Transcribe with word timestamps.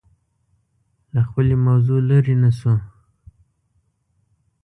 له 1.13 1.21
خپلې 1.27 1.55
موضوع 1.65 1.99
لرې 2.09 2.35
نه 2.43 2.51
شو 2.57 2.73